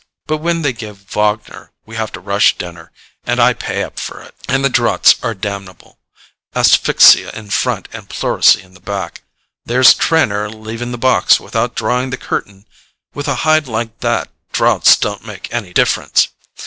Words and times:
But 0.25 0.37
when 0.37 0.63
they 0.63 0.73
give 0.73 0.97
Wagner 1.13 1.69
we 1.85 1.95
have 1.95 2.11
to 2.13 2.19
rush 2.19 2.57
dinner, 2.57 2.91
and 3.23 3.39
I 3.39 3.53
pay 3.53 3.83
up 3.83 3.99
for 3.99 4.19
it. 4.19 4.33
And 4.47 4.65
the 4.65 4.67
draughts 4.69 5.13
are 5.21 5.35
damnable—asphyxia 5.35 7.29
in 7.35 7.51
front 7.51 7.87
and 7.93 8.09
pleurisy 8.09 8.63
in 8.63 8.73
the 8.73 8.79
back. 8.79 9.21
There's 9.63 9.93
Trenor 9.93 10.49
leaving 10.49 10.91
the 10.91 10.97
box 10.97 11.39
without 11.39 11.75
drawing 11.75 12.09
the 12.09 12.17
curtain! 12.17 12.65
With 13.13 13.27
a 13.27 13.35
hide 13.45 13.67
like 13.67 13.99
that 13.99 14.31
draughts 14.51 14.95
don't 14.97 15.23
make 15.23 15.53
any 15.53 15.71
difference. 15.71 16.29